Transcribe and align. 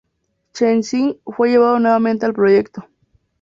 Chen 0.55 0.81
Xing 0.81 1.19
fue 1.25 1.49
llevado 1.49 1.77
nuevamente 1.77 2.25
al 2.25 2.33
proyecto. 2.33 2.89